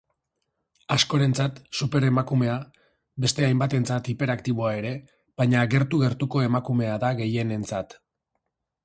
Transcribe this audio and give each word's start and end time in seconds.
Askorentzat 0.93 1.57
superemakumea, 1.79 2.55
beste 3.25 3.45
hainbatentzat 3.49 4.09
hiperaktiboa 4.13 4.71
ere, 4.79 4.95
baina 5.43 5.67
gertu-gertuko 5.75 6.43
emakumea 6.47 6.97
da 7.05 7.13
gehienentzat. 7.21 7.95